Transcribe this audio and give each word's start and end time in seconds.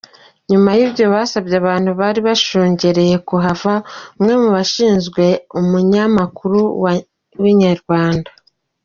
Nyuma 0.49 0.69
nibwo 0.77 1.03
basabye 1.13 1.55
abantu 1.61 1.89
bari 1.99 2.19
bashungereye 2.27 3.15
kuhava, 3.27 3.73
umwe 4.17 4.33
mu 4.41 4.49
bashinzwe 4.55 5.23
umunyamakuru 5.59 6.59
wa 6.83 6.91
Inyarwanda. 7.53 8.31